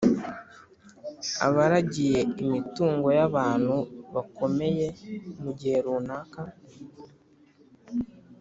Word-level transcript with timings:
abaragiye 1.47 2.19
imitungo 2.43 3.07
y'abantu 3.19 3.75
bakomeye)mu 4.13 5.51
gihe 5.59 5.77
runaka 5.85 6.41